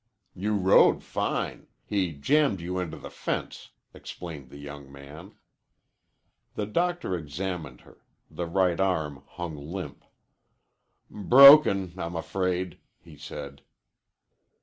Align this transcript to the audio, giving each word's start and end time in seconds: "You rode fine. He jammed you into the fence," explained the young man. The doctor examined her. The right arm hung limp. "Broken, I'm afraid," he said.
"You 0.33 0.55
rode 0.55 1.03
fine. 1.03 1.67
He 1.85 2.11
jammed 2.13 2.59
you 2.59 2.79
into 2.79 2.97
the 2.97 3.11
fence," 3.11 3.69
explained 3.93 4.49
the 4.49 4.57
young 4.57 4.91
man. 4.91 5.35
The 6.55 6.65
doctor 6.65 7.15
examined 7.15 7.81
her. 7.81 8.03
The 8.27 8.47
right 8.47 8.79
arm 8.79 9.21
hung 9.27 9.55
limp. 9.55 10.03
"Broken, 11.11 11.93
I'm 11.99 12.15
afraid," 12.15 12.79
he 12.99 13.15
said. 13.15 13.61